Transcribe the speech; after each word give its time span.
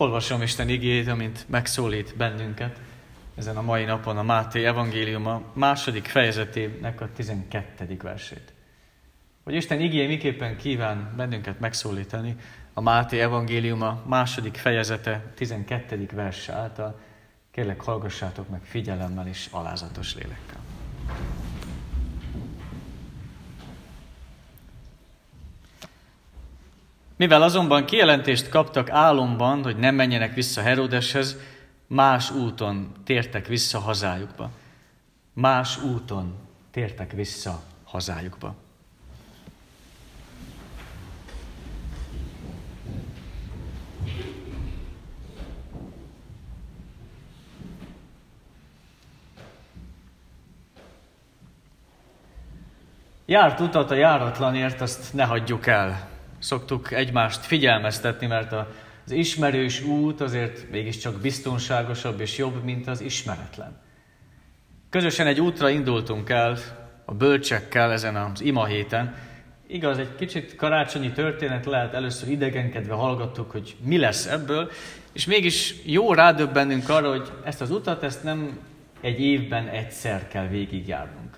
Olvasom 0.00 0.42
Isten 0.42 0.68
igét, 0.68 1.08
amint 1.08 1.44
megszólít 1.48 2.16
bennünket 2.16 2.80
ezen 3.34 3.56
a 3.56 3.62
mai 3.62 3.84
napon 3.84 4.18
a 4.18 4.22
Máté 4.22 4.64
evangéliuma 4.64 5.42
második 5.52 6.04
fejezetének 6.04 7.00
a 7.00 7.08
12. 7.14 7.96
versét. 8.02 8.52
Hogy 9.44 9.54
Isten 9.54 9.80
igé 9.80 10.06
miképpen 10.06 10.56
kíván 10.56 11.12
bennünket 11.16 11.60
megszólítani, 11.60 12.36
a 12.74 12.80
Máté 12.80 13.20
evangéliuma 13.20 14.02
második 14.06 14.56
fejezete 14.56 15.32
12. 15.34 16.08
verse 16.12 16.52
által, 16.52 17.00
kérlek 17.50 17.82
hallgassátok 17.82 18.48
meg 18.48 18.60
figyelemmel 18.62 19.26
és 19.26 19.48
alázatos 19.50 20.14
lélekkel. 20.14 20.67
Mivel 27.18 27.42
azonban 27.42 27.84
kijelentést 27.84 28.48
kaptak 28.48 28.90
álomban, 28.90 29.62
hogy 29.62 29.76
nem 29.76 29.94
menjenek 29.94 30.34
vissza 30.34 30.62
Herodeshez, 30.62 31.36
más 31.86 32.30
úton 32.30 32.92
tértek 33.04 33.46
vissza 33.46 33.78
hazájukba. 33.78 34.50
Más 35.32 35.82
úton 35.82 36.34
tértek 36.70 37.12
vissza 37.12 37.62
hazájukba. 37.84 38.54
Járt 53.26 53.60
utat 53.60 53.90
a 53.90 53.94
járatlanért, 53.94 54.80
azt 54.80 55.14
ne 55.14 55.24
hagyjuk 55.24 55.66
el 55.66 56.17
szoktuk 56.38 56.92
egymást 56.92 57.44
figyelmeztetni, 57.44 58.26
mert 58.26 58.52
az 59.04 59.10
ismerős 59.10 59.82
út 59.82 60.20
azért 60.20 60.70
mégiscsak 60.70 61.20
biztonságosabb 61.20 62.20
és 62.20 62.38
jobb, 62.38 62.64
mint 62.64 62.86
az 62.86 63.00
ismeretlen. 63.00 63.80
Közösen 64.90 65.26
egy 65.26 65.40
útra 65.40 65.68
indultunk 65.68 66.30
el 66.30 66.58
a 67.04 67.14
bölcsekkel 67.14 67.92
ezen 67.92 68.16
az 68.16 68.40
ima 68.40 68.64
héten. 68.64 69.14
Igaz, 69.66 69.98
egy 69.98 70.14
kicsit 70.14 70.56
karácsonyi 70.56 71.12
történet 71.12 71.66
lehet, 71.66 71.94
először 71.94 72.28
idegenkedve 72.28 72.94
hallgattuk, 72.94 73.50
hogy 73.50 73.76
mi 73.84 73.98
lesz 73.98 74.26
ebből, 74.26 74.70
és 75.12 75.26
mégis 75.26 75.74
jó 75.84 76.12
rádöbbennünk 76.12 76.88
arra, 76.88 77.08
hogy 77.08 77.32
ezt 77.44 77.60
az 77.60 77.70
utat, 77.70 78.02
ezt 78.02 78.22
nem 78.22 78.58
egy 79.00 79.20
évben 79.20 79.68
egyszer 79.68 80.28
kell 80.28 80.46
végigjárnunk. 80.46 81.36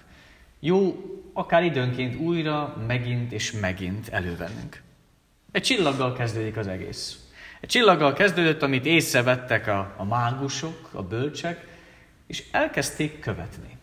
Jó 0.61 0.97
akár 1.33 1.63
időnként 1.63 2.21
újra, 2.21 2.77
megint 2.87 3.33
és 3.33 3.53
megint 3.53 4.09
elővennünk. 4.09 4.83
Egy 5.53 5.63
csillaggal 5.63 6.13
kezdődik 6.13 6.57
az 6.57 6.67
egész. 6.67 7.19
Egy 7.61 7.69
csillaggal 7.69 8.13
kezdődött, 8.13 8.63
amit 8.63 8.87
észrevettek 8.87 9.67
a, 9.67 9.95
a 9.97 10.05
mágusok, 10.05 10.89
a 10.93 11.03
bölcsek, 11.03 11.67
és 12.27 12.45
elkezdték 12.53 13.21
követni. 13.21 13.79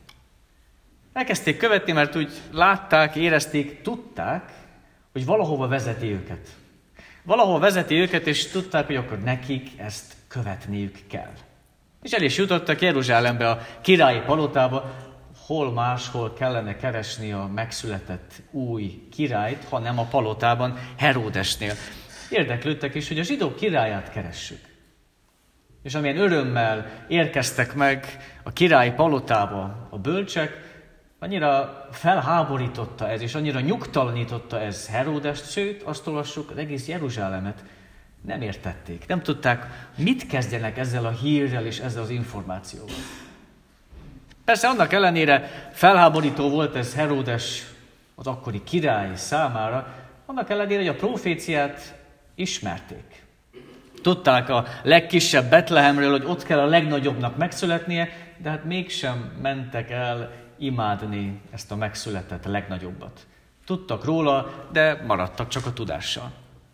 Elkezdték 1.13 1.57
követni, 1.57 1.91
mert 1.91 2.15
úgy 2.15 2.31
látták, 2.51 3.15
érezték, 3.15 3.81
tudták, 3.81 4.51
hogy 5.11 5.25
valahova 5.25 5.67
vezeti 5.67 6.11
őket. 6.11 6.47
Valahova 7.23 7.59
vezeti 7.59 7.95
őket, 7.95 8.27
és 8.27 8.47
tudták, 8.47 8.85
hogy 8.85 8.95
akkor 8.95 9.19
nekik 9.19 9.69
ezt 9.77 10.13
követniük 10.27 10.97
kell. 11.09 11.33
És 12.01 12.11
el 12.11 12.21
is 12.21 12.37
jutottak 12.37 12.81
Jeruzsálembe, 12.81 13.49
a 13.49 13.65
királyi 13.81 14.19
palotába, 14.19 14.95
hol 15.47 15.71
máshol 15.71 16.33
kellene 16.33 16.75
keresni 16.75 17.31
a 17.31 17.49
megszületett 17.53 18.41
új 18.51 19.07
királyt, 19.11 19.63
hanem 19.63 19.99
a 19.99 20.03
palotában 20.03 20.77
Heródesnél. 20.97 21.73
Érdeklődtek 22.29 22.95
is, 22.95 23.07
hogy 23.07 23.19
a 23.19 23.23
zsidók 23.23 23.55
királyát 23.55 24.11
keressük. 24.11 24.59
És 25.83 25.95
amilyen 25.95 26.17
örömmel 26.17 27.05
érkeztek 27.07 27.75
meg 27.75 28.17
a 28.43 28.51
király 28.51 28.93
palotába 28.93 29.87
a 29.89 29.97
bölcsek, 29.97 30.51
annyira 31.19 31.85
felháborította 31.91 33.09
ez, 33.09 33.21
és 33.21 33.35
annyira 33.35 33.59
nyugtalanította 33.59 34.61
ez 34.61 34.87
Heródest, 34.87 35.51
sőt, 35.51 35.83
azt 35.83 36.07
olvassuk, 36.07 36.51
az 36.51 36.57
egész 36.57 36.87
Jeruzsálemet 36.87 37.63
nem 38.21 38.41
értették. 38.41 39.07
Nem 39.07 39.21
tudták, 39.21 39.89
mit 39.97 40.27
kezdjenek 40.27 40.77
ezzel 40.77 41.05
a 41.05 41.11
hírrel 41.11 41.65
és 41.65 41.79
ezzel 41.79 42.01
az 42.01 42.09
információval. 42.09 42.95
Persze 44.47 44.67
annak 44.67 44.93
ellenére 44.93 45.69
felháborító 45.73 46.49
volt 46.49 46.75
ez 46.75 46.95
Heródes, 46.95 47.65
az 48.15 48.27
akkori 48.27 48.63
király 48.63 49.15
számára, 49.15 49.87
annak 50.25 50.49
ellenére, 50.49 50.79
hogy 50.79 50.87
a 50.87 50.95
proféciát 50.95 51.95
ismerték. 52.35 53.23
Tudták 54.01 54.49
a 54.49 54.65
legkisebb 54.83 55.49
Betlehemről, 55.49 56.11
hogy 56.11 56.23
ott 56.25 56.43
kell 56.43 56.59
a 56.59 56.65
legnagyobbnak 56.65 57.37
megszületnie, 57.37 58.09
de 58.37 58.49
hát 58.49 58.63
mégsem 58.63 59.31
mentek 59.41 59.91
el 59.91 60.31
imádni 60.57 61.41
ezt 61.53 61.71
a 61.71 61.75
megszületett 61.75 62.45
legnagyobbat. 62.45 63.27
Tudtak 63.65 64.05
róla, 64.05 64.67
de 64.71 65.03
maradtak 65.07 65.47
csak 65.47 65.65
a 65.65 65.73
tudással. 65.73 66.31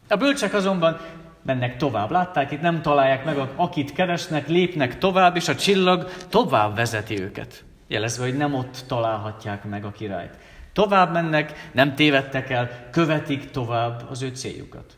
A 0.08 0.16
bölcsek 0.16 0.54
azonban 0.54 1.00
mennek 1.44 1.78
tovább. 1.78 2.12
Látták, 2.12 2.52
itt 2.52 2.62
nem 2.62 2.82
találják 2.82 3.26
meg, 3.26 3.38
akit 3.56 3.94
keresnek, 3.94 4.48
lépnek 4.48 4.98
tovább, 4.98 5.36
és 5.36 5.48
a 5.48 5.56
csillag 5.56 6.10
tovább 6.30 6.76
vezeti 6.76 7.22
őket. 7.22 7.64
Jelezve, 7.88 8.24
hogy 8.24 8.38
nem 8.38 8.54
ott 8.54 8.84
találhatják 8.88 9.64
meg 9.64 9.86
a 9.86 9.92
királyt. 9.92 10.38
Tovább 10.74 11.12
mennek, 11.12 11.70
nem 11.72 11.96
tévedtek 11.96 12.50
el, 12.50 12.90
követik 12.92 13.52
tovább 13.52 14.06
az 14.10 14.22
ő 14.22 14.30
céljukat. 14.30 14.98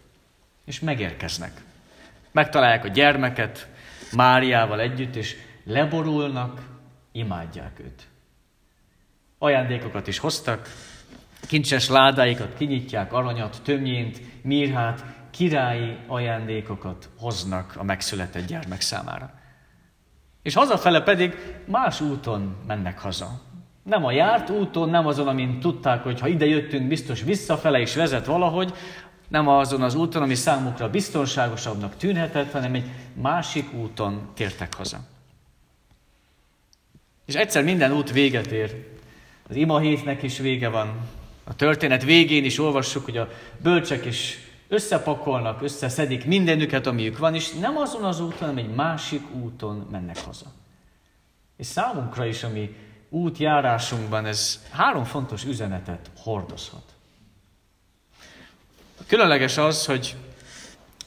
És 0.66 0.80
megérkeznek. 0.80 1.52
Megtalálják 2.32 2.86
a 2.86 2.88
gyermeket 2.88 3.68
Máriával 4.16 4.80
együtt, 4.80 5.16
és 5.16 5.36
leborulnak, 5.64 6.62
imádják 7.12 7.80
őt. 7.80 8.08
Ajándékokat 9.38 10.08
is 10.08 10.18
hoztak, 10.18 10.70
kincses 11.48 11.90
ládáikat 11.90 12.58
kinyitják, 12.58 13.14
aranyat, 13.14 13.62
tömjént, 13.64 14.22
mirhát, 14.44 15.04
királyi 15.36 15.98
ajándékokat 16.08 17.10
hoznak 17.18 17.76
a 17.78 17.84
megszületett 17.84 18.46
gyermek 18.46 18.82
számára. 18.82 19.34
És 20.42 20.54
hazafele 20.54 21.02
pedig 21.02 21.36
más 21.66 22.02
úton 22.02 22.56
mennek 22.68 23.00
haza. 23.00 23.42
Nem 23.84 24.06
a 24.06 24.12
járt 24.12 24.50
úton, 24.50 24.90
nem 24.90 25.08
azon, 25.08 25.28
amin 25.28 25.60
tudták, 25.60 26.04
hogy 26.04 26.20
ha 26.20 26.28
ide 26.28 26.46
jöttünk, 26.46 26.88
biztos 26.88 27.24
visszafele 27.24 27.80
is 27.80 27.96
vezet 27.96 28.26
valahogy, 28.26 28.74
nem 29.28 29.48
azon 29.48 29.82
az 29.82 29.96
úton, 29.96 30.22
ami 30.22 30.36
számukra 30.36 30.90
biztonságosabbnak 30.90 31.96
tűnhetett, 31.96 32.52
hanem 32.52 32.74
egy 32.74 32.90
másik 33.14 33.74
úton 33.74 34.30
tértek 34.34 34.74
haza. 34.74 35.00
És 37.26 37.34
egyszer 37.34 37.64
minden 37.64 37.92
út 37.92 38.12
véget 38.12 38.52
ér. 38.52 38.88
Az 39.50 39.56
ima 39.56 39.80
hétnek 39.80 40.24
is 40.24 40.38
vége 40.38 40.70
van. 40.70 40.98
A 41.44 41.56
történet 41.56 42.04
végén 42.04 42.44
is 42.44 42.60
olvassuk, 42.60 43.06
hogy 43.06 43.18
a 43.18 43.30
bölcsek 43.62 44.06
is 44.06 44.46
összepakolnak, 44.68 45.62
összeszedik 45.62 46.26
mindenüket, 46.26 46.88
amiük 46.88 47.18
van, 47.18 47.36
és 47.36 47.52
nem 47.52 47.78
azon 47.78 48.04
az 48.04 48.20
úton, 48.20 48.38
hanem 48.38 48.58
egy 48.58 48.76
másik 48.76 49.36
úton 49.36 49.88
mennek 49.92 50.20
haza. 50.20 50.46
És 51.58 51.66
számunkra 51.66 52.26
is, 52.26 52.44
ami 52.44 52.76
útjárásunkban 53.10 54.26
ez 54.26 54.64
három 54.72 55.04
fontos 55.04 55.46
üzenetet 55.46 56.12
hordozhat. 56.18 56.84
Különleges 59.08 59.58
az, 59.58 59.86
hogy 59.86 60.16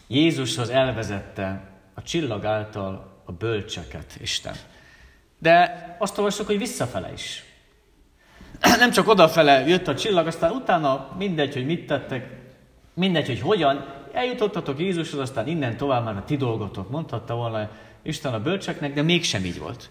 Jézushoz 0.06 0.68
elvezette 0.68 1.70
a 1.94 2.02
csillag 2.02 2.44
által 2.44 3.22
a 3.24 3.32
bölcseket 3.32 4.16
Isten. 4.20 4.54
De 5.38 5.96
azt 5.98 6.18
olvassuk, 6.18 6.46
hogy 6.46 6.58
visszafele 6.58 7.12
is. 7.12 7.44
Nem 8.78 8.90
csak 8.90 9.08
odafele 9.08 9.68
jött 9.68 9.88
a 9.88 9.94
csillag, 9.94 10.26
aztán 10.26 10.50
utána 10.50 11.14
mindegy, 11.18 11.52
hogy 11.54 11.66
mit 11.66 11.86
tettek, 11.86 12.37
mindegy, 12.98 13.26
hogy 13.26 13.40
hogyan, 13.40 13.84
eljutottatok 14.12 14.78
Jézushoz, 14.78 15.20
aztán 15.20 15.46
innen 15.46 15.76
tovább 15.76 16.04
már 16.04 16.16
a 16.16 16.24
ti 16.24 16.36
dolgotok, 16.36 16.90
mondhatta 16.90 17.34
volna 17.34 17.68
Isten 18.02 18.34
a 18.34 18.40
bölcseknek, 18.40 18.94
de 18.94 19.02
mégsem 19.02 19.44
így 19.44 19.58
volt. 19.58 19.90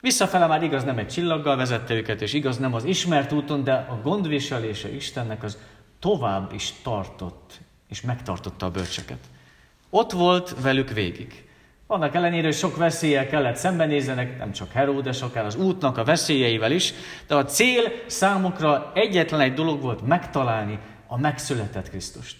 Visszafele 0.00 0.46
már 0.46 0.62
igaz 0.62 0.84
nem 0.84 0.98
egy 0.98 1.08
csillaggal 1.08 1.56
vezette 1.56 1.94
őket, 1.94 2.22
és 2.22 2.32
igaz 2.32 2.58
nem 2.58 2.74
az 2.74 2.84
ismert 2.84 3.32
úton, 3.32 3.64
de 3.64 3.72
a 3.72 4.00
gondviselése 4.02 4.94
Istennek 4.94 5.42
az 5.42 5.58
tovább 6.00 6.52
is 6.52 6.72
tartott, 6.82 7.60
és 7.88 8.00
megtartotta 8.00 8.66
a 8.66 8.70
bölcseket. 8.70 9.18
Ott 9.90 10.12
volt 10.12 10.54
velük 10.60 10.90
végig. 10.90 11.44
Annak 11.86 12.14
ellenére, 12.14 12.44
hogy 12.44 12.54
sok 12.54 12.76
veszéllyel 12.76 13.26
kellett 13.26 13.56
szembenézzenek, 13.56 14.38
nem 14.38 14.52
csak 14.52 14.72
Heródes, 14.72 15.22
akár 15.22 15.44
az 15.44 15.56
útnak 15.56 15.98
a 15.98 16.04
veszélyeivel 16.04 16.72
is, 16.72 16.92
de 17.26 17.34
a 17.34 17.44
cél 17.44 17.92
számukra 18.06 18.92
egyetlen 18.94 19.40
egy 19.40 19.54
dolog 19.54 19.80
volt 19.80 20.06
megtalálni 20.06 20.78
a 21.12 21.16
megszületett 21.16 21.88
Krisztust. 21.88 22.36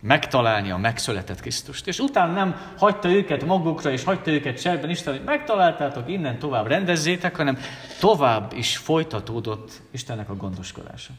Megtalálni 0.00 0.70
a 0.70 0.76
megszületett 0.76 1.40
Krisztust. 1.40 1.86
És 1.86 1.98
utána 1.98 2.32
nem 2.32 2.74
hagyta 2.78 3.08
őket 3.08 3.44
magukra, 3.44 3.90
és 3.90 4.04
hagyta 4.04 4.30
őket 4.30 4.60
cserben 4.60 4.90
Isten, 4.90 5.12
hogy 5.12 5.24
megtaláltátok, 5.24 6.10
innen 6.10 6.38
tovább 6.38 6.66
rendezzétek, 6.66 7.36
hanem 7.36 7.58
tovább 8.00 8.52
is 8.56 8.76
folytatódott 8.76 9.82
Istennek 9.90 10.28
a 10.28 10.36
gondoskodása. 10.36 11.12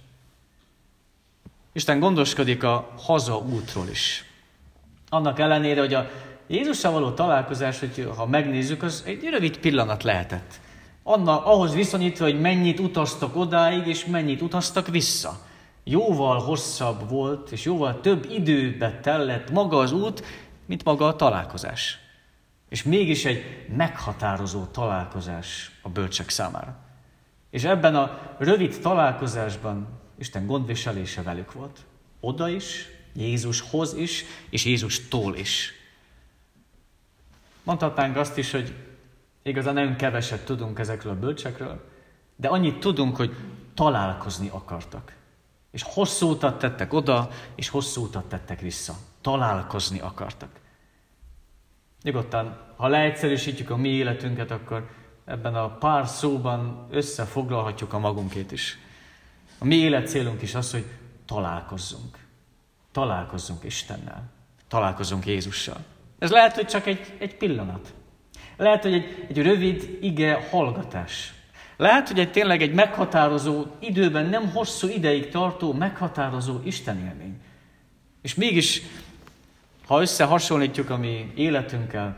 Isten 1.73 1.99
gondoskodik 1.99 2.63
a 2.63 2.93
haza 2.97 3.37
útról 3.37 3.87
is. 3.87 4.25
Annak 5.09 5.39
ellenére, 5.39 5.79
hogy 5.79 5.93
a 5.93 6.09
Jézussal 6.47 6.91
való 6.91 7.11
találkozás, 7.11 7.79
hogy 7.79 8.09
ha 8.15 8.25
megnézzük, 8.25 8.83
az 8.83 9.03
egy 9.05 9.23
rövid 9.23 9.57
pillanat 9.57 10.03
lehetett. 10.03 10.59
Anna, 11.03 11.45
ahhoz 11.45 11.73
viszonyítva, 11.73 12.23
hogy 12.25 12.41
mennyit 12.41 12.79
utaztak 12.79 13.35
odáig, 13.35 13.87
és 13.87 14.05
mennyit 14.05 14.41
utaztak 14.41 14.87
vissza. 14.87 15.53
Jóval 15.87 16.39
hosszabb 16.39 17.09
volt, 17.09 17.51
és 17.51 17.65
jóval 17.65 17.99
több 17.99 18.27
időbe 18.29 18.99
tellett 18.99 19.51
maga 19.51 19.77
az 19.77 19.91
út, 19.91 20.23
mint 20.65 20.83
maga 20.83 21.07
a 21.07 21.15
találkozás. 21.15 21.99
És 22.69 22.83
mégis 22.83 23.25
egy 23.25 23.67
meghatározó 23.75 24.65
találkozás 24.65 25.71
a 25.81 25.89
bölcsek 25.89 26.29
számára. 26.29 26.77
És 27.49 27.63
ebben 27.63 27.95
a 27.95 28.35
rövid 28.37 28.79
találkozásban 28.81 29.87
Isten 30.17 30.45
gondviselése 30.45 31.21
velük 31.21 31.53
volt. 31.53 31.79
Oda 32.19 32.49
is, 32.49 32.87
Jézushoz 33.13 33.93
is, 33.93 34.23
és 34.49 34.65
Jézustól 34.65 35.35
is. 35.35 35.73
Mondhatnánk 37.63 38.15
azt 38.15 38.37
is, 38.37 38.51
hogy 38.51 38.73
igazán 39.43 39.73
nagyon 39.73 39.95
keveset 39.95 40.45
tudunk 40.45 40.79
ezekről 40.79 41.11
a 41.11 41.19
bölcsekről, 41.19 41.89
de 42.35 42.47
annyit 42.47 42.79
tudunk, 42.79 43.15
hogy 43.15 43.35
találkozni 43.73 44.49
akartak. 44.51 45.13
És 45.75 45.83
hosszú 45.83 46.29
utat 46.29 46.59
tettek 46.59 46.93
oda, 46.93 47.29
és 47.55 47.69
hosszú 47.69 48.03
utat 48.03 48.25
tettek 48.25 48.59
vissza. 48.59 48.95
Találkozni 49.21 49.99
akartak. 49.99 50.49
Nyugodtan, 52.01 52.57
ha 52.75 52.87
leegyszerűsítjük 52.87 53.69
a 53.69 53.75
mi 53.75 53.89
életünket, 53.89 54.51
akkor 54.51 54.89
ebben 55.25 55.55
a 55.55 55.69
pár 55.69 56.07
szóban 56.07 56.87
összefoglalhatjuk 56.91 57.93
a 57.93 57.99
magunkét 57.99 58.51
is. 58.51 58.77
A 59.57 59.65
mi 59.65 59.75
életcélunk 59.75 60.41
is 60.41 60.55
az, 60.55 60.71
hogy 60.71 60.85
találkozzunk. 61.25 62.17
Találkozzunk 62.91 63.63
Istennel. 63.63 64.23
Találkozzunk 64.67 65.25
Jézussal. 65.25 65.77
Ez 66.19 66.31
lehet, 66.31 66.55
hogy 66.55 66.67
csak 66.67 66.85
egy, 66.85 67.15
egy 67.19 67.37
pillanat. 67.37 67.93
Lehet, 68.57 68.83
hogy 68.83 68.93
egy, 68.93 69.25
egy 69.29 69.41
rövid 69.41 69.97
ige 70.01 70.47
hallgatás. 70.49 71.33
Lehet, 71.77 72.07
hogy 72.07 72.19
egy 72.19 72.31
tényleg 72.31 72.61
egy 72.61 72.73
meghatározó, 72.73 73.65
időben 73.79 74.25
nem 74.25 74.49
hosszú 74.49 74.87
ideig 74.87 75.29
tartó, 75.29 75.73
meghatározó 75.73 76.59
Isten 76.63 76.97
élmény. 76.97 77.37
És 78.21 78.35
mégis, 78.35 78.81
ha 79.87 80.01
összehasonlítjuk 80.01 80.89
a 80.89 80.97
mi 80.97 81.31
életünkkel, 81.35 82.17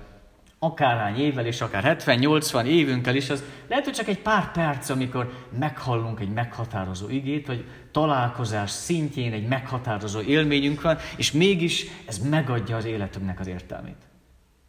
akárhány 0.60 1.20
évvel, 1.20 1.46
és 1.46 1.62
akár 1.62 1.98
70-80 2.06 2.64
évünkkel 2.64 3.16
is, 3.16 3.30
az 3.30 3.44
lehet, 3.68 3.84
hogy 3.84 3.94
csak 3.94 4.08
egy 4.08 4.20
pár 4.20 4.52
perc, 4.52 4.90
amikor 4.90 5.48
meghallunk 5.60 6.20
egy 6.20 6.30
meghatározó 6.30 7.10
igét, 7.10 7.48
vagy 7.48 7.66
találkozás 7.92 8.72
szintjén 8.72 9.34
egy 9.34 9.48
meghatározó 9.48 10.22
élményünk 10.22 10.82
van, 10.82 10.98
és 11.18 11.32
mégis 11.32 11.86
ez 12.06 12.18
megadja 12.18 12.76
az 12.76 12.86
életünknek 12.86 13.40
az 13.40 13.48
értelmét. 13.48 13.98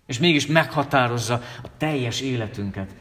És 0.07 0.19
mégis 0.19 0.47
meghatározza 0.47 1.35
a 1.63 1.69
teljes 1.77 2.21
életünket, 2.21 2.95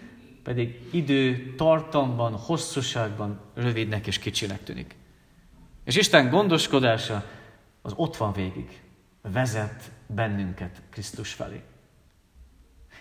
pedig 0.47 0.79
idő 0.91 1.53
tartamban, 1.57 2.33
hosszúságban 2.33 3.39
rövidnek 3.53 4.07
és 4.07 4.19
kicsinek 4.19 4.63
tűnik. 4.63 4.95
És 5.83 5.95
Isten 5.95 6.29
gondoskodása 6.29 7.23
az 7.81 7.93
ott 7.95 8.17
van 8.17 8.33
végig, 8.33 8.81
vezet 9.21 9.91
bennünket 10.05 10.81
Krisztus 10.89 11.33
felé. 11.33 11.61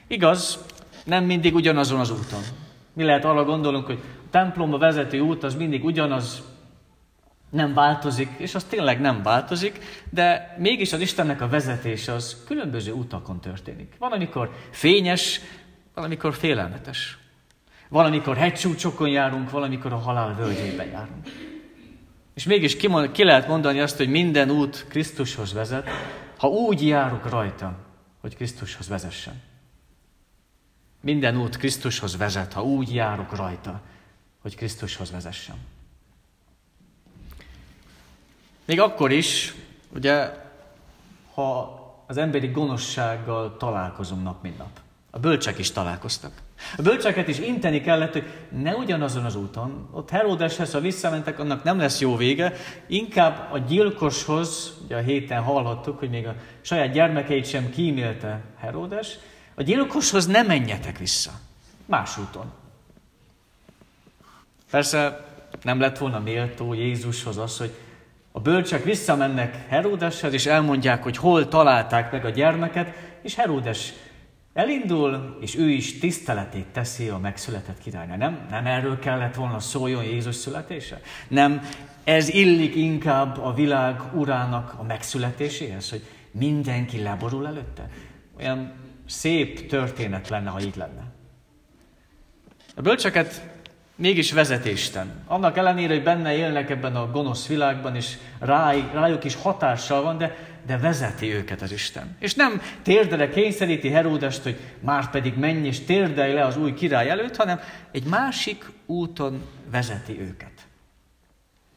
Igaz, 0.07 0.65
nem 1.05 1.25
mindig 1.25 1.55
ugyanazon 1.55 2.01
az 2.01 2.11
úton. 2.11 2.43
Mi 2.93 3.05
lehet 3.05 3.25
arra 3.25 3.45
gondolunk, 3.45 3.87
hogy 3.87 4.01
a 4.27 4.31
templomba 4.31 4.79
vezető 4.79 5.21
út 5.21 5.43
az 5.43 5.55
mindig 5.55 5.85
ugyanaz, 5.85 6.43
nem 7.51 7.75
változik, 7.75 8.29
és 8.37 8.55
az 8.55 8.65
tényleg 8.65 9.01
nem 9.01 9.23
változik, 9.23 9.79
de 10.11 10.57
mégis 10.59 10.93
az 10.93 11.01
Istennek 11.01 11.41
a 11.41 11.49
vezetése 11.49 12.13
az 12.13 12.43
különböző 12.47 12.93
utakon 12.93 13.41
történik. 13.41 13.95
Van, 13.99 14.13
amikor 14.13 14.51
fényes, 14.71 15.41
valamikor 15.95 16.35
félelmetes. 16.35 17.25
Valamikor 17.89 18.37
hegycsúcsokon 18.37 19.09
járunk, 19.09 19.51
valamikor 19.51 19.93
a 19.93 19.97
halál 19.97 20.35
völgyében 20.35 20.87
járunk. 20.87 21.29
És 22.35 22.45
mégis 22.45 22.77
ki, 22.77 22.89
ki 23.13 23.25
lehet 23.25 23.49
mondani 23.49 23.81
azt, 23.81 23.97
hogy 23.97 24.09
minden 24.09 24.51
út 24.51 24.87
Krisztushoz 24.89 25.53
vezet, 25.53 25.89
ha 26.37 26.49
úgy 26.49 26.87
járok 26.87 27.31
rajta, 27.31 27.77
hogy 28.21 28.37
Krisztushoz 28.37 28.89
vezessen. 28.89 29.43
Minden 31.01 31.37
út 31.37 31.57
Krisztushoz 31.57 32.17
vezet, 32.17 32.53
ha 32.53 32.63
úgy 32.63 32.95
járok 32.95 33.37
rajta, 33.37 33.81
hogy 34.43 34.57
Krisztushoz 34.57 35.11
vezessen. 35.11 35.57
Még 38.65 38.81
akkor 38.81 39.11
is, 39.11 39.55
ugye, 39.95 40.31
ha 41.35 41.81
az 42.07 42.17
emberi 42.17 42.47
gonoszsággal 42.47 43.57
találkozunk 43.57 44.23
nap, 44.23 44.43
mint 44.43 44.59
nap. 44.59 44.81
A 45.17 45.19
bölcsek 45.19 45.59
is 45.59 45.71
találkoztak. 45.71 46.33
A 46.77 46.83
bölcseket 46.83 47.29
is 47.29 47.39
inteni 47.39 47.81
kellett, 47.81 48.13
hogy 48.13 48.25
ne 48.63 48.75
ugyanazon 48.75 49.25
az 49.25 49.37
úton, 49.37 49.89
ott 49.93 50.11
Heródeshez, 50.11 50.73
ha 50.73 50.81
visszamentek, 50.81 51.39
annak 51.39 51.65
nem 51.65 51.79
lesz 51.79 52.01
jó 52.01 52.17
vége, 52.17 52.53
inkább 52.87 53.53
a 53.53 53.59
gyilkoshoz, 53.59 54.73
ugye 54.85 54.97
a 54.97 55.01
héten 55.01 55.43
hallhattuk, 55.43 55.99
hogy 55.99 56.11
még 56.11 56.27
a 56.27 56.35
saját 56.61 56.93
gyermekeit 56.93 57.47
sem 57.47 57.71
kímélte 57.71 58.41
Heródes, 58.59 59.19
a 59.55 59.63
gyilkoshoz 59.63 60.27
ne 60.27 60.43
menjetek 60.43 60.99
vissza. 60.99 61.31
Más 61.87 62.19
úton. 62.19 62.53
Persze 64.71 65.27
nem 65.63 65.81
lett 65.81 65.99
volna 65.99 66.19
méltó 66.19 66.75
Jézushoz 66.75 67.39
az, 67.39 67.59
hogy 67.59 67.75
a 68.33 68.41
bölcsek 68.41 68.85
visszamennek 68.85 69.69
Heródeshez, 69.69 70.33
és 70.33 70.47
elmondják, 70.47 71.03
hogy 71.03 71.17
hol 71.17 71.49
találták 71.49 72.13
meg 72.13 72.25
a 72.25 72.31
gyermeket, 72.31 72.95
és 73.23 73.35
Heródes 73.35 73.93
elindul, 74.57 75.37
és 75.41 75.57
ő 75.57 75.71
is 75.71 75.99
tiszteletét 75.99 76.67
teszi 76.67 77.09
a 77.09 77.19
megszületett 77.19 77.79
királynál. 77.79 78.17
Nem, 78.17 78.47
nem 78.51 78.67
erről 78.67 78.99
kellett 78.99 79.35
volna 79.35 79.61
szóljon 79.61 80.05
Jézus 80.05 80.35
születése? 80.35 81.01
Nem 81.29 81.63
ez 82.05 82.29
illik 82.29 82.75
inkább 82.75 83.39
a 83.39 83.55
világ 83.55 84.01
urának 84.15 84.75
a 84.79 84.83
megszületéséhez, 84.83 85.91
hogy 85.91 86.03
mindenki 86.31 87.03
leborul 87.03 87.47
előtte? 87.47 87.89
Olyan 88.39 88.73
szép 89.07 89.69
történet 89.69 90.29
lenne, 90.29 90.51
ha 90.51 90.61
így 90.61 90.77
lenne. 90.77 91.03
A 92.77 92.81
bölcseket 92.81 93.49
mégis 93.97 94.33
vezet 94.33 94.65
Isten. 94.65 95.23
Annak 95.27 95.57
ellenére, 95.57 95.95
hogy 95.95 96.03
benne 96.03 96.37
élnek 96.37 96.71
ebben 96.71 96.97
a 96.97 97.11
gonosz 97.11 97.47
világban, 97.47 97.97
és 97.97 98.17
ráj, 98.39 98.91
rájuk 98.93 99.25
is 99.25 99.35
hatással 99.35 100.03
van, 100.03 100.19
de, 100.19 100.37
de 100.67 100.79
vezeti 100.79 101.33
őket 101.35 101.63
az 101.63 101.73
Isten. 101.73 102.17
És 102.19 102.35
nem 102.35 102.63
térdele 102.83 103.29
kényszeríti 103.29 103.89
Heródest, 103.89 104.43
hogy 104.43 104.59
már 104.81 105.11
pedig 105.11 105.37
menj 105.37 105.67
és 105.67 105.81
térdelj 105.81 106.33
le 106.33 106.45
az 106.45 106.57
új 106.57 106.75
király 106.75 107.11
előtt, 107.11 107.37
hanem 107.37 107.61
egy 107.91 108.05
másik 108.05 108.65
úton 108.87 109.43
vezeti 109.71 110.21
őket. 110.21 110.53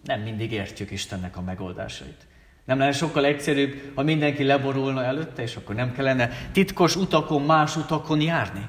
Nem 0.03 0.21
mindig 0.21 0.51
értjük 0.51 0.91
Istennek 0.91 1.37
a 1.37 1.41
megoldásait. 1.41 2.27
Nem 2.65 2.77
lenne 2.77 2.91
sokkal 2.91 3.25
egyszerűbb, 3.25 3.91
ha 3.95 4.03
mindenki 4.03 4.43
leborulna 4.43 5.03
előtte, 5.03 5.41
és 5.41 5.55
akkor 5.55 5.75
nem 5.75 5.93
kellene 5.93 6.29
titkos 6.51 6.95
utakon, 6.95 7.41
más 7.41 7.75
utakon 7.75 8.21
járni. 8.21 8.67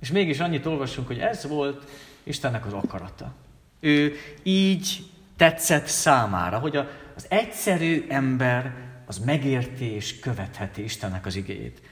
És 0.00 0.10
mégis 0.10 0.40
annyit 0.40 0.66
olvasunk, 0.66 1.06
hogy 1.06 1.18
ez 1.18 1.46
volt 1.46 1.90
Istennek 2.22 2.66
az 2.66 2.72
akarata. 2.72 3.34
Ő 3.80 4.14
így 4.42 5.04
tetszett 5.36 5.86
számára, 5.86 6.58
hogy 6.58 6.76
az 7.16 7.26
egyszerű 7.28 8.04
ember 8.08 8.72
az 9.12 9.18
megérti 9.18 9.84
és 9.84 10.18
követheti 10.20 10.82
Istennek 10.82 11.26
az 11.26 11.36
igéjét. 11.36 11.82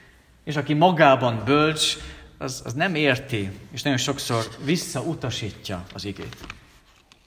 És 0.45 0.57
aki 0.57 0.75
magában 0.75 1.43
bölcs, 1.45 1.97
az, 2.39 2.63
az 2.65 2.73
nem 2.73 2.95
érti, 2.95 3.51
és 3.71 3.83
nagyon 3.83 3.99
sokszor 3.99 4.45
visszautasítja 4.65 5.85
az 5.95 6.05
igét. 6.05 6.37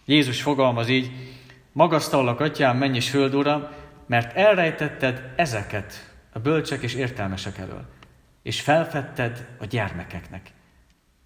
Jézus 0.05 0.41
fogalmaz 0.41 0.89
így, 0.89 1.11
magasztallak, 1.71 2.39
atyám, 2.39 2.77
menj 2.77 2.95
és 2.95 3.09
föld 3.09 3.35
ura, 3.35 3.77
mert 4.05 4.35
elrejtetted 4.35 5.33
ezeket 5.35 6.13
a 6.31 6.39
bölcsek 6.39 6.81
és 6.81 6.93
értelmesek 6.93 7.57
elől, 7.57 7.85
és 8.43 8.61
felfedted 8.61 9.47
a 9.59 9.65
gyermekeknek. 9.65 10.51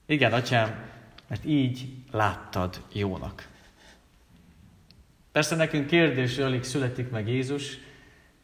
Igen, 0.05 0.33
atyám, 0.33 0.89
mert 1.27 1.45
így 1.45 1.93
láttad 2.11 2.81
jónak. 2.93 3.47
Persze 5.31 5.55
nekünk 5.55 5.87
kérdés, 5.87 6.37
alig 6.37 6.63
születik 6.63 7.09
meg 7.09 7.27
Jézus, 7.27 7.85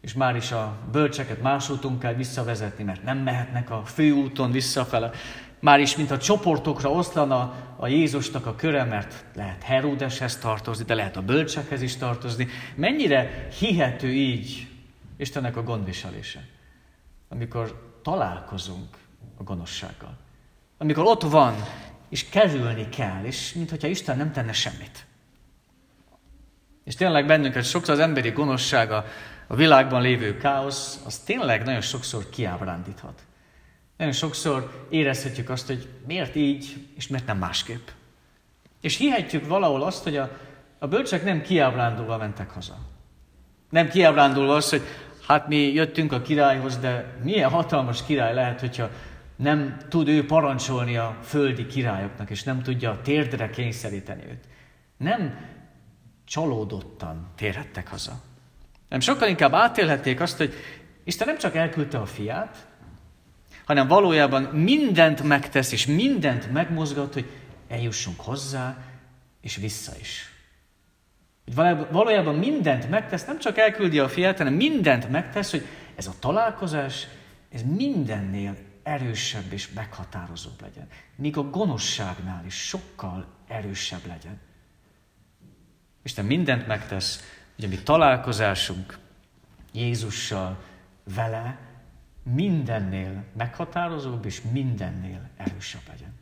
és 0.04 0.14
már 0.14 0.36
is 0.36 0.52
a 0.52 0.78
bölcseket 0.92 1.42
más 1.42 1.70
úton 1.70 2.00
kell 2.00 2.14
visszavezetni, 2.14 2.84
mert 2.84 3.04
nem 3.04 3.18
mehetnek 3.18 3.70
a 3.70 3.86
főúton 3.86 4.52
visszafele. 4.52 5.12
Már 5.60 5.80
is, 5.80 5.96
mint 5.96 6.12
a 6.12 6.18
csoportokra 6.18 6.90
oszlana 6.92 7.54
a 7.78 7.88
Jézusnak 7.88 8.46
a 8.46 8.56
köre, 8.56 8.84
mert 8.84 9.26
lehet 9.36 9.64
Heródeshez 9.64 10.38
tartozni, 10.38 10.86
de 10.86 10.94
lehet 10.94 11.18
a 11.18 11.22
bölcsekhez 11.22 11.82
is 11.82 11.98
tartozni. 11.98 12.48
Mennyire 12.76 13.48
hihető 13.60 14.08
így 14.08 14.68
Istennek 15.18 15.58
a 15.58 15.64
gondviselése, 15.64 16.48
amikor 17.30 17.98
találkozunk 18.02 18.98
a 19.38 19.44
gonoszsággal. 19.44 20.18
Amikor 20.78 21.04
ott 21.04 21.22
van, 21.22 21.54
és 22.10 22.30
kerülni 22.30 22.90
kell, 22.90 23.24
és 23.24 23.54
mintha 23.54 23.88
Isten 23.88 24.18
nem 24.18 24.32
tenne 24.32 24.54
semmit. 24.54 25.06
És 26.84 26.96
tényleg 26.96 27.26
bennünket 27.26 27.66
sokszor 27.66 27.94
az 27.94 28.00
emberi 28.00 28.30
gonoszsága, 28.30 29.06
a 29.54 29.56
világban 29.56 30.02
lévő 30.02 30.38
káosz, 30.38 31.02
az 31.06 31.18
tényleg 31.20 31.64
nagyon 31.64 31.82
sokszor 31.82 32.30
kiábrándíthat. 32.30 33.22
Nagyon 33.98 34.14
sokszor 34.14 34.86
érezhetjük 34.90 35.50
azt, 35.50 35.68
hogy 35.68 35.88
miért 36.08 36.36
így, 36.36 36.88
és 36.96 37.08
miért 37.08 37.26
nem 37.26 37.38
másképp. 37.38 37.88
És 38.82 38.98
hihetjük 38.98 39.48
valahol 39.48 39.84
azt, 39.84 40.04
hogy 40.04 40.18
a, 40.18 40.30
a 40.80 40.88
bölcsek 40.88 41.24
nem 41.24 41.42
kiábrándulva 41.42 42.18
mentek 42.18 42.50
haza. 42.50 42.78
Nem 43.70 43.90
kiábrándulva 43.90 44.56
az, 44.56 44.70
hogy 44.70 44.82
hát 45.28 45.48
mi 45.48 45.58
jöttünk 45.74 46.12
a 46.12 46.22
királyhoz, 46.22 46.78
de 46.78 47.18
milyen 47.24 47.50
hatalmas 47.50 48.06
király 48.06 48.34
lehet, 48.34 48.60
hogyha 48.60 48.90
nem 49.36 49.78
tud 49.90 50.08
ő 50.08 50.26
parancsolni 50.26 50.98
a 50.98 51.18
földi 51.24 51.66
királyoknak, 51.66 52.30
és 52.30 52.44
nem 52.44 52.62
tudja 52.62 53.00
térdre 53.04 53.50
kényszeríteni 53.50 54.24
őt. 54.26 54.48
Nem 54.98 55.38
csalódottan 56.26 57.28
térhettek 57.36 57.88
haza. 57.88 58.32
Nem 58.94 59.02
sokkal 59.02 59.28
inkább 59.28 59.54
átélhették 59.54 60.20
azt, 60.20 60.38
hogy 60.38 60.54
Isten 61.04 61.28
nem 61.28 61.38
csak 61.38 61.56
elküldte 61.56 61.98
a 61.98 62.06
fiát, 62.06 62.68
hanem 63.66 63.88
valójában 63.88 64.44
mindent 64.44 65.24
megtesz, 65.24 65.72
és 65.72 65.86
mindent 65.86 66.52
megmozgat, 66.52 67.14
hogy 67.14 67.30
eljussunk 67.68 68.20
hozzá, 68.20 68.78
és 69.42 69.56
vissza 69.56 69.92
is. 70.00 70.30
Valójában 71.92 72.36
mindent 72.36 72.90
megtesz, 72.90 73.26
nem 73.26 73.40
csak 73.40 73.58
elküldi 73.58 74.00
a 74.00 74.10
fiát, 74.10 74.38
hanem 74.38 74.54
mindent 74.54 75.10
megtesz, 75.10 75.52
hogy 75.52 75.66
ez 75.96 76.08
a 76.08 76.14
találkozás, 76.20 77.08
ez 77.52 77.62
mindennél 77.76 78.58
erősebb 78.84 79.54
és 79.54 79.70
meghatározóbb 79.72 80.62
legyen. 80.62 80.88
Míg 81.16 81.38
a 81.38 81.50
gonoszságnál 81.50 82.44
is 82.46 82.56
sokkal 82.56 83.28
erősebb 83.48 84.06
legyen. 84.08 84.40
Isten 86.04 86.26
mindent 86.26 86.68
megtesz, 86.68 87.42
hogy 87.56 87.66
a 87.66 87.68
mi 87.68 87.78
találkozásunk 87.78 88.98
Jézussal, 89.72 90.58
vele 91.16 91.58
mindennél 92.24 93.24
meghatározóbb 93.38 94.26
és 94.26 94.42
mindennél 94.52 95.30
erősebb 95.38 95.82
legyen. 95.88 96.14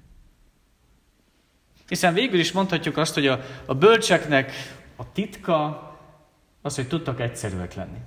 Hiszen 1.88 2.13
végül 2.13 2.39
is 2.39 2.51
mondhatjuk 2.51 2.97
azt, 2.97 3.13
hogy 3.13 3.27
a, 3.27 3.39
a 3.65 3.75
bölcseknek 3.75 4.51
a 4.95 5.11
titka 5.11 5.89
az, 6.61 6.75
hogy 6.75 6.88
tudtak 6.88 7.19
egyszerűek 7.19 7.73
lenni. 7.73 8.00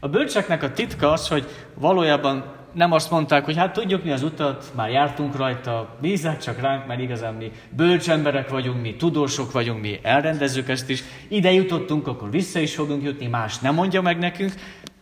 A 0.00 0.08
bölcseknek 0.08 0.62
a 0.62 0.72
titka 0.72 1.12
az, 1.12 1.28
hogy 1.28 1.46
valójában 1.74 2.54
nem 2.76 2.92
azt 2.92 3.10
mondták, 3.10 3.44
hogy 3.44 3.56
hát 3.56 3.72
tudjuk 3.72 4.04
mi 4.04 4.10
az 4.10 4.22
utat, 4.22 4.72
már 4.74 4.90
jártunk 4.90 5.36
rajta, 5.36 5.96
bízzák 6.00 6.38
csak 6.38 6.60
ránk, 6.60 6.86
mert 6.86 7.00
igazán 7.00 7.34
mi 7.34 7.52
bölcs 7.70 8.10
emberek 8.10 8.48
vagyunk, 8.48 8.82
mi 8.82 8.96
tudósok 8.96 9.52
vagyunk, 9.52 9.80
mi 9.80 9.98
elrendezzük 10.02 10.68
ezt 10.68 10.90
is, 10.90 11.02
ide 11.28 11.52
jutottunk, 11.52 12.06
akkor 12.06 12.30
vissza 12.30 12.58
is 12.58 12.74
fogunk 12.74 13.02
jutni, 13.02 13.26
más 13.26 13.58
nem 13.58 13.74
mondja 13.74 14.02
meg 14.02 14.18
nekünk, 14.18 14.52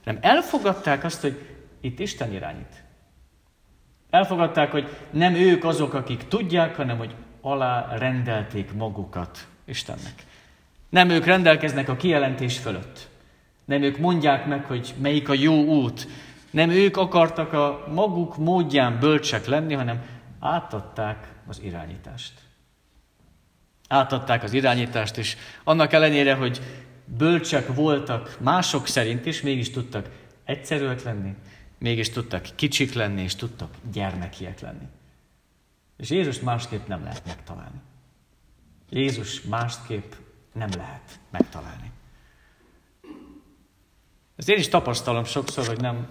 hanem 0.05 0.21
elfogadták 0.23 1.05
azt, 1.05 1.21
hogy 1.21 1.39
itt 1.81 1.99
Isten 1.99 2.33
irányít. 2.33 2.85
Elfogadták, 4.11 4.71
hogy 4.71 4.89
nem 5.11 5.35
ők 5.35 5.65
azok, 5.65 5.95
akik 5.95 6.29
tudják, 6.29 6.77
hanem 6.77 6.99
hogy 6.99 7.15
alá 7.41 7.97
rendelték 7.97 8.73
magukat 8.73 9.47
Istennek. 9.65 10.15
Nem 10.89 11.09
ők 11.09 11.25
rendelkeznek 11.25 11.89
a 11.89 11.97
kijelentés 11.97 12.59
fölött. 12.59 13.09
Nem 13.65 13.83
ők 13.83 13.99
mondják 13.99 14.47
meg, 14.47 14.65
hogy 14.65 14.95
melyik 15.01 15.29
a 15.29 15.35
jó 15.35 15.65
út. 15.65 16.07
Nem 16.55 16.71
ők 16.71 16.97
akartak 16.97 17.53
a 17.53 17.87
maguk 17.95 18.37
módján 18.37 19.01
bölcsek 19.01 19.47
lenni, 19.47 19.75
hanem 19.75 20.03
átadták 20.41 21.33
az 21.47 21.61
irányítást. 21.63 22.33
Átadták 23.89 24.43
az 24.43 24.53
irányítást, 24.53 25.17
és 25.17 25.37
annak 25.65 25.93
ellenére, 25.93 26.35
hogy 26.35 26.61
bölcsek 27.05 27.75
voltak 27.75 28.37
mások 28.41 28.87
szerint 28.87 29.27
is, 29.27 29.43
mégis 29.43 29.71
tudtak 29.71 30.09
egyszerűek 30.45 31.03
lenni, 31.03 31.35
mégis 31.79 32.11
tudtak 32.11 32.47
kicsik 32.55 32.93
lenni, 32.93 33.23
és 33.23 33.35
tudtak 33.35 33.75
gyermekiek 33.93 34.61
lenni. 34.61 34.87
És 35.97 36.11
Jézus 36.11 36.41
másképp 36.41 36.87
nem 36.87 37.03
lehet 37.03 37.23
megtalálni. 37.27 37.81
Jézus 38.91 39.43
másképp 39.43 40.13
nem 40.53 40.71
lehet 40.77 41.19
megtalálni. 41.31 41.91
Ezt 44.37 44.49
én 44.49 44.59
is 44.59 44.69
tapasztalom 44.69 45.25
sokszor, 45.25 45.67
hogy 45.67 45.81
nem, 45.81 46.09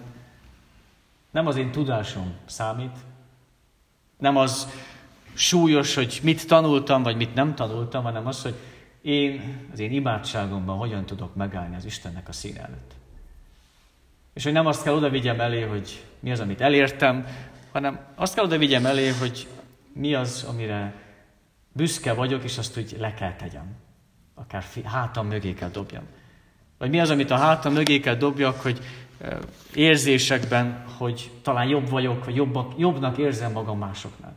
nem 1.34 1.46
az 1.46 1.56
én 1.56 1.70
tudásom 1.70 2.34
számít, 2.44 2.96
nem 4.18 4.36
az 4.36 4.68
súlyos, 5.32 5.94
hogy 5.94 6.20
mit 6.22 6.46
tanultam, 6.46 7.02
vagy 7.02 7.16
mit 7.16 7.34
nem 7.34 7.54
tanultam, 7.54 8.02
hanem 8.02 8.26
az, 8.26 8.42
hogy 8.42 8.54
én 9.02 9.58
az 9.72 9.78
én 9.78 9.92
imádságomban 9.92 10.76
hogyan 10.76 11.06
tudok 11.06 11.34
megállni 11.34 11.76
az 11.76 11.84
Istennek 11.84 12.28
a 12.28 12.32
szín 12.32 12.56
előtt. 12.56 12.92
És 14.34 14.44
hogy 14.44 14.52
nem 14.52 14.66
azt 14.66 14.82
kell 14.82 14.94
oda 14.94 15.08
vigyem 15.08 15.40
elé, 15.40 15.60
hogy 15.60 16.04
mi 16.20 16.32
az, 16.32 16.40
amit 16.40 16.60
elértem, 16.60 17.26
hanem 17.72 18.00
azt 18.14 18.34
kell 18.34 18.44
oda 18.44 18.58
vigyem 18.58 18.86
elé, 18.86 19.08
hogy 19.08 19.48
mi 19.92 20.14
az, 20.14 20.46
amire 20.48 20.94
büszke 21.72 22.12
vagyok, 22.12 22.44
és 22.44 22.58
azt 22.58 22.78
úgy 22.78 22.96
le 22.98 23.14
kell 23.14 23.34
tegyem. 23.34 23.76
Akár 24.34 24.64
hátam 24.84 25.26
mögé 25.26 25.54
kell 25.54 25.70
dobjam. 25.70 26.04
Vagy 26.78 26.90
mi 26.90 27.00
az, 27.00 27.10
amit 27.10 27.30
a 27.30 27.36
hátam 27.36 27.72
mögé 27.72 28.00
kell 28.00 28.16
dobjak, 28.16 28.60
hogy 28.60 28.80
érzésekben, 29.74 30.84
hogy 30.98 31.30
talán 31.42 31.68
jobb 31.68 31.88
vagyok, 31.88 32.24
vagy 32.24 32.34
jobbak, 32.34 32.78
jobbnak 32.78 33.18
érzem 33.18 33.52
magam 33.52 33.78
másoknál. 33.78 34.34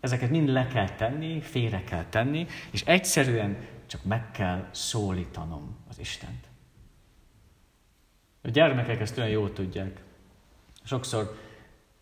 Ezeket 0.00 0.30
mind 0.30 0.48
le 0.48 0.66
kell 0.66 0.88
tenni, 0.88 1.40
félre 1.40 1.84
kell 1.84 2.04
tenni, 2.04 2.46
és 2.70 2.82
egyszerűen 2.82 3.56
csak 3.86 4.04
meg 4.04 4.30
kell 4.30 4.68
szólítanom 4.70 5.76
az 5.88 5.98
Istent. 5.98 6.46
A 8.42 8.48
gyermekek 8.48 9.00
ezt 9.00 9.18
olyan 9.18 9.30
jól 9.30 9.52
tudják. 9.52 10.02
Sokszor 10.84 11.36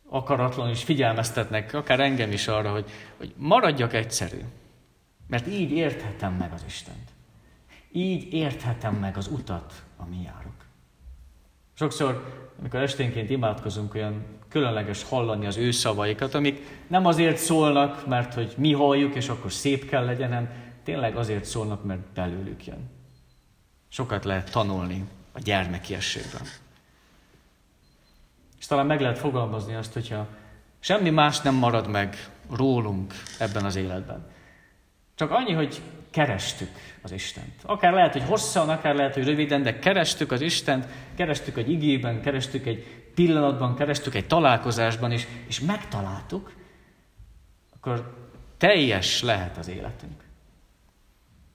akaratlan 0.09 0.71
is 0.71 0.85
figyelmeztetnek, 0.85 1.75
akár 1.75 2.01
engem 2.01 2.33
is 2.33 2.49
arra, 2.49 2.73
hogy, 2.73 2.91
hogy 3.17 3.35
maradjak 3.37 3.93
egyszerű. 3.93 4.41
Mert 5.27 5.47
így 5.47 5.71
érthetem 5.71 6.33
meg 6.33 6.53
az 6.53 6.65
Istent. 6.67 7.11
Így 7.93 8.33
érthetem 8.33 8.95
meg 8.95 9.17
az 9.17 9.27
utat, 9.27 9.83
ami 9.97 10.23
járok. 10.23 10.66
Sokszor, 11.79 12.35
amikor 12.59 12.81
esténként 12.81 13.31
imádkozunk, 13.31 13.95
olyan 13.95 14.25
különleges 14.49 15.03
hallani 15.03 15.47
az 15.47 15.57
ő 15.57 15.71
szavaikat, 15.71 16.35
amik 16.35 16.85
nem 16.87 17.07
azért 17.07 17.37
szólnak, 17.37 18.07
mert 18.07 18.35
hogy 18.35 18.55
mi 18.57 18.73
halljuk, 18.73 19.15
és 19.15 19.29
akkor 19.29 19.53
szép 19.53 19.89
kell 19.89 20.05
legyen, 20.05 20.29
hanem 20.29 20.51
tényleg 20.85 21.17
azért 21.17 21.45
szólnak, 21.45 21.85
mert 21.85 22.01
belőlük 22.01 22.67
jön. 22.67 22.91
Sokat 23.89 24.25
lehet 24.25 24.51
tanulni 24.51 25.05
a 25.33 25.39
gyermekiességben. 25.39 26.43
És 28.59 28.67
talán 28.67 28.87
meg 28.87 29.01
lehet 29.01 29.19
fogalmazni 29.19 29.75
azt, 29.75 29.93
hogyha 29.93 30.27
semmi 30.81 31.11
más 31.11 31.41
nem 31.41 31.55
marad 31.55 31.89
meg 31.89 32.31
rólunk 32.51 33.15
ebben 33.39 33.65
az 33.65 33.77
életben. 33.77 34.27
Csak 35.17 35.31
annyi, 35.31 35.53
hogy 35.53 35.83
kerestük 36.11 36.71
az 37.03 37.13
Istent. 37.13 37.53
Akár 37.63 37.93
lehet, 37.93 38.13
hogy 38.13 38.23
hosszan, 38.23 38.69
akár 38.69 38.95
lehet, 38.95 39.15
hogy 39.15 39.25
röviden, 39.25 39.63
de 39.63 39.79
kerestük 39.79 40.33
az 40.33 40.41
Istent, 40.41 40.87
kerestük 41.15 41.57
egy 41.57 41.71
igében, 41.71 42.21
kerestük 42.21 42.67
egy 42.67 43.07
pillanatban, 43.15 43.77
kerestük 43.77 44.15
egy 44.15 44.27
találkozásban, 44.27 45.13
és, 45.13 45.27
és 45.47 45.61
megtaláltuk, 45.61 46.53
akkor 47.75 48.17
teljes 48.57 49.23
lehet 49.23 49.57
az 49.57 49.69
életünk. 49.69 50.25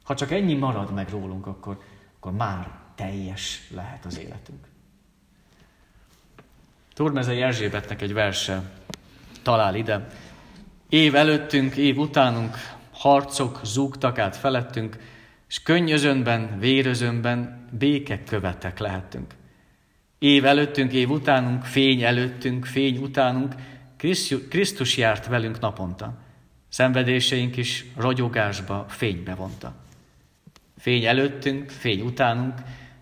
Ha 0.04 0.16
csak 0.16 0.32
ennyi 0.32 0.54
marad 0.54 0.94
meg 0.94 1.10
rólunk, 1.10 1.48
akkor, 1.48 1.82
akkor 2.16 2.32
már 2.32 2.72
teljes 2.96 3.68
lehet 3.76 4.06
az 4.06 4.20
életünk. 4.20 4.68
Turmezei 6.94 7.42
Erzsébetnek 7.42 8.02
egy 8.02 8.14
verse 8.14 8.72
talál 9.42 9.76
ide. 9.76 10.08
Év 10.90 11.16
előttünk, 11.16 11.76
év 11.76 11.98
utánunk 11.98 12.56
harcok 13.02 13.60
zúgtak 13.64 14.20
át 14.20 14.36
felettünk, 14.36 14.98
és 15.50 15.62
könnyözönben, 15.62 16.60
vérözönben 16.60 17.68
békek 17.72 18.24
követek 18.24 18.80
lehetünk. 18.80 19.36
Év 20.20 20.46
előttünk, 20.46 20.92
év 20.92 21.10
utánunk, 21.10 21.64
fény 21.64 22.02
előttünk, 22.04 22.66
fény 22.66 22.98
utánunk, 22.98 23.54
Krisztus 24.50 24.98
járt 24.98 25.28
velünk 25.28 25.60
naponta. 25.60 26.14
Szenvedéseink 26.70 27.58
is 27.58 27.86
ragyogásba, 27.96 28.86
fénybe 28.90 29.36
vonta. 29.36 29.76
Fény 30.78 31.06
előttünk, 31.06 31.70
fény 31.70 32.02
utánunk, 32.02 32.54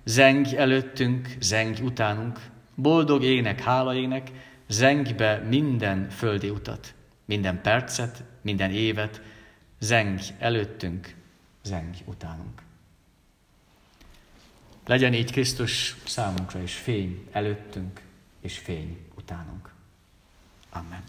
zeng 0.03 0.47
előttünk, 0.47 1.27
zeng 1.39 1.77
utánunk, 1.83 2.39
boldog 2.75 3.23
ének, 3.23 3.61
hála 3.61 3.95
ének, 3.95 4.31
zeng 4.67 5.15
be 5.15 5.37
minden 5.49 6.09
földi 6.09 6.49
utat, 6.49 6.93
minden 7.25 7.61
percet, 7.61 8.23
minden 8.41 8.71
évet, 8.71 9.21
zeng 9.79 10.19
előttünk, 10.39 11.15
zeng 11.63 11.95
utánunk. 12.05 12.61
Legyen 14.85 15.13
így 15.13 15.31
Krisztus 15.31 15.95
számunkra 16.05 16.61
is 16.61 16.73
fény 16.73 17.27
előttünk, 17.31 18.01
és 18.41 18.57
fény 18.57 18.97
utánunk. 19.15 19.73
Amen. 20.69 21.03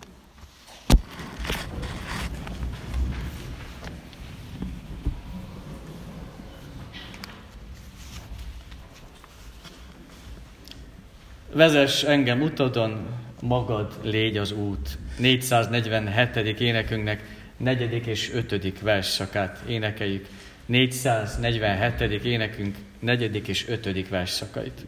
Vezess 11.53 12.03
engem 12.03 12.43
utadon, 12.43 13.07
magad 13.43 13.99
légy 14.03 14.37
az 14.37 14.53
út. 14.53 14.99
447. 15.19 16.61
énekünknek 16.61 17.39
negyedik 17.61 18.07
és 18.07 18.31
ötödik 18.33 18.81
versszakát 18.81 19.62
énekeljük. 19.69 20.26
447. 20.67 22.25
énekünk 22.25 22.76
negyedik 22.99 23.49
és 23.49 23.69
ötödik 23.69 24.09
versszakait. 24.09 24.87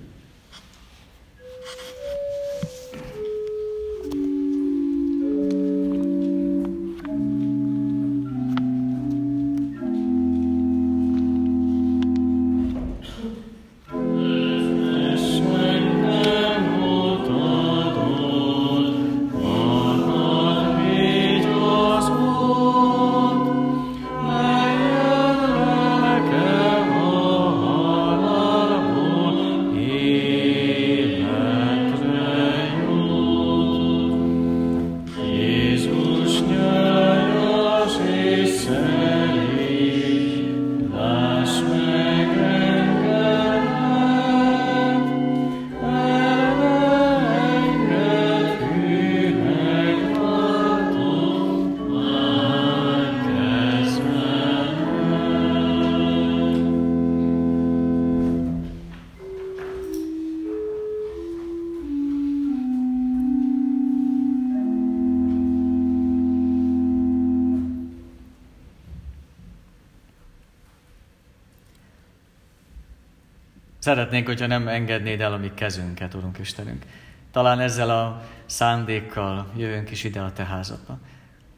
Szeretnénk, 73.83 74.27
hogyha 74.27 74.47
nem 74.47 74.69
engednéd 74.69 75.21
el 75.21 75.33
a 75.33 75.37
mi 75.37 75.51
kezünket, 75.55 76.15
Urunk 76.15 76.39
Istenünk. 76.39 76.85
Talán 77.31 77.61
ezzel 77.61 77.91
a 77.91 78.23
szándékkal 78.47 79.53
jövünk 79.57 79.91
is 79.91 80.05
ide 80.05 80.21
a 80.21 80.33
Te 80.33 80.45
házadba. 80.45 80.99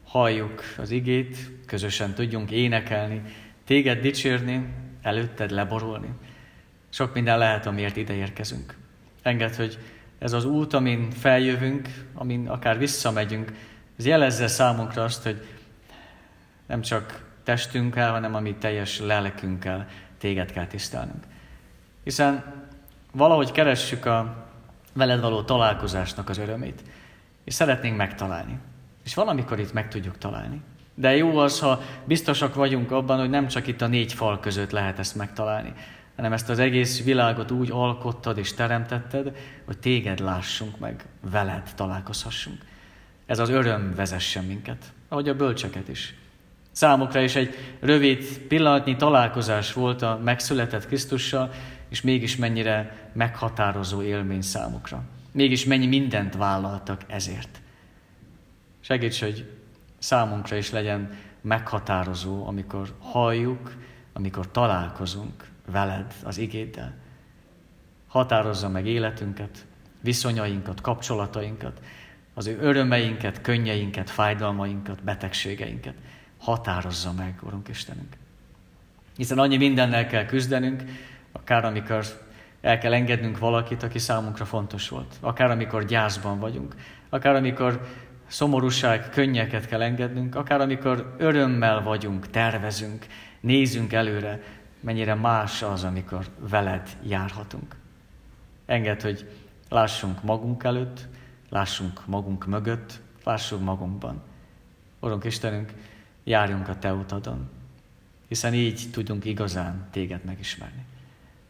Halljuk 0.05 0.63
az 0.77 0.91
igét, 0.91 1.51
közösen 1.65 2.13
tudjunk 2.13 2.51
énekelni, 2.51 3.21
Téged 3.65 3.99
dicsérni, 3.99 4.73
előtted 5.01 5.51
leborulni. 5.51 6.09
Sok 6.89 7.13
minden 7.13 7.37
lehet, 7.37 7.65
amiért 7.65 7.95
ide 7.95 8.13
érkezünk. 8.13 8.77
Engedd, 9.21 9.55
hogy 9.55 9.77
ez 10.19 10.33
az 10.33 10.45
út, 10.45 10.73
amin 10.73 11.11
feljövünk, 11.11 11.89
amin 12.13 12.47
akár 12.47 12.77
visszamegyünk, 12.77 13.51
ez 13.97 14.05
jelezze 14.05 14.47
számunkra 14.47 15.03
azt, 15.03 15.23
hogy 15.23 15.47
nem 16.67 16.81
csak 16.81 17.31
testünkkel, 17.43 18.11
hanem 18.11 18.35
a 18.35 18.39
mi 18.39 18.55
teljes 18.59 18.99
lelkünkkel 18.99 19.87
téged 20.17 20.51
kell 20.51 20.67
tisztelnünk. 20.67 21.23
Hiszen 22.05 22.43
valahogy 23.11 23.51
keressük 23.51 24.05
a 24.05 24.45
veled 24.93 25.21
való 25.21 25.41
találkozásnak 25.41 26.29
az 26.29 26.37
örömét, 26.37 26.83
és 27.43 27.53
szeretnénk 27.53 27.97
megtalálni. 27.97 28.57
És 29.03 29.13
valamikor 29.13 29.59
itt 29.59 29.73
meg 29.73 29.87
tudjuk 29.87 30.17
találni. 30.17 30.61
De 30.93 31.15
jó 31.15 31.37
az, 31.37 31.59
ha 31.59 31.81
biztosak 32.03 32.55
vagyunk 32.55 32.91
abban, 32.91 33.19
hogy 33.19 33.29
nem 33.29 33.47
csak 33.47 33.67
itt 33.67 33.81
a 33.81 33.87
négy 33.87 34.13
fal 34.13 34.39
között 34.39 34.71
lehet 34.71 34.99
ezt 34.99 35.15
megtalálni, 35.15 35.73
hanem 36.15 36.33
ezt 36.33 36.49
az 36.49 36.59
egész 36.59 37.03
világot 37.03 37.51
úgy 37.51 37.71
alkottad 37.71 38.37
és 38.37 38.53
teremtetted, 38.53 39.37
hogy 39.65 39.77
téged 39.77 40.19
lássunk 40.19 40.79
meg, 40.79 41.05
veled 41.31 41.71
találkozhassunk. 41.75 42.57
Ez 43.25 43.39
az 43.39 43.49
öröm 43.49 43.93
vezessen 43.95 44.43
minket, 44.43 44.93
ahogy 45.09 45.29
a 45.29 45.35
bölcseket 45.35 45.87
is. 45.87 46.15
Számukra 46.71 47.21
is 47.21 47.35
egy 47.35 47.55
rövid 47.79 48.37
pillanatnyi 48.37 48.95
találkozás 48.95 49.73
volt 49.73 50.01
a 50.01 50.19
megszületett 50.23 50.87
Krisztussal, 50.87 51.51
és 51.89 52.01
mégis 52.01 52.35
mennyire 52.35 53.09
meghatározó 53.13 54.01
élmény 54.01 54.41
számukra. 54.41 55.03
Mégis 55.31 55.65
mennyi 55.65 55.87
mindent 55.87 56.35
vállaltak 56.35 57.01
ezért. 57.07 57.61
Segíts, 58.79 59.19
hogy 59.19 59.51
számunkra 59.97 60.55
is 60.55 60.71
legyen 60.71 61.09
meghatározó, 61.41 62.47
amikor 62.47 62.93
halljuk, 62.99 63.75
amikor 64.13 64.51
találkozunk 64.51 65.47
veled, 65.71 66.13
az 66.23 66.37
igéddel. 66.37 66.93
Határozza 68.07 68.69
meg 68.69 68.87
életünket, 68.87 69.65
viszonyainkat, 70.01 70.81
kapcsolatainkat, 70.81 71.81
az 72.33 72.47
ő 72.47 72.57
örömeinket, 72.59 73.41
könnyeinket, 73.41 74.09
fájdalmainkat, 74.09 75.03
betegségeinket. 75.03 75.93
Határozza 76.37 77.13
meg, 77.13 77.39
Urunk 77.41 77.67
Istenünk. 77.67 78.17
Hiszen 79.15 79.39
annyi 79.39 79.57
mindennel 79.57 80.07
kell 80.07 80.25
küzdenünk, 80.25 80.83
akár 81.35 81.65
amikor 81.65 82.05
el 82.61 82.77
kell 82.77 82.93
engednünk 82.93 83.37
valakit, 83.37 83.83
aki 83.83 83.99
számunkra 83.99 84.45
fontos 84.45 84.89
volt, 84.89 85.15
akár 85.19 85.51
amikor 85.51 85.85
gyászban 85.85 86.39
vagyunk, 86.39 86.75
akár 87.09 87.35
amikor 87.35 87.81
szomorúság, 88.27 89.09
könnyeket 89.09 89.67
kell 89.67 89.81
engednünk, 89.81 90.35
akár 90.35 90.61
amikor 90.61 91.15
örömmel 91.17 91.81
vagyunk, 91.81 92.29
tervezünk, 92.29 93.05
nézünk 93.39 93.93
előre, 93.93 94.41
mennyire 94.79 95.13
más 95.13 95.61
az, 95.61 95.83
amikor 95.83 96.25
veled 96.49 96.97
járhatunk. 97.03 97.75
Engedd, 98.65 99.01
hogy 99.01 99.29
lássunk 99.69 100.23
magunk 100.23 100.63
előtt, 100.63 101.07
lássunk 101.49 102.01
magunk 102.05 102.45
mögött, 102.45 102.99
lássunk 103.23 103.63
magunkban. 103.63 104.21
Urunk 104.99 105.23
Istenünk, 105.23 105.73
járjunk 106.23 106.67
a 106.67 106.79
Te 106.79 106.93
utadon, 106.93 107.49
hiszen 108.27 108.53
így 108.53 108.89
tudunk 108.91 109.25
igazán 109.25 109.87
Téged 109.91 110.23
megismerni 110.23 110.85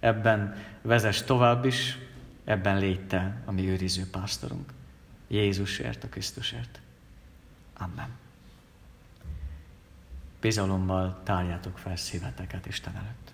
ebben 0.05 0.55
vezess 0.81 1.21
tovább 1.21 1.65
is, 1.65 1.97
ebben 2.43 2.77
légy 2.77 3.07
te, 3.07 3.41
a 3.45 3.51
mi 3.51 3.69
őriző 3.69 4.09
pásztorunk. 4.09 4.73
Jézusért, 5.27 6.03
a 6.03 6.09
Krisztusért. 6.09 6.79
Amen. 7.73 8.09
Bizalommal 10.41 11.19
tárjátok 11.23 11.77
fel 11.77 11.95
szíveteket 11.95 12.65
Isten 12.65 12.95
előtt. 12.95 13.33